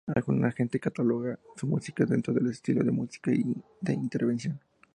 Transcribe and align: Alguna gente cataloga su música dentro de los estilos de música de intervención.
Alguna 0.15 0.49
gente 0.51 0.79
cataloga 0.79 1.37
su 1.55 1.67
música 1.67 2.05
dentro 2.05 2.33
de 2.33 2.41
los 2.41 2.53
estilos 2.53 2.83
de 2.83 2.91
música 2.91 3.29
de 3.81 3.93
intervención. 3.93 4.59